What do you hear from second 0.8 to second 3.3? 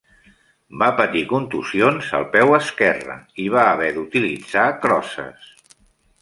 Va patir contusions al peu esquerre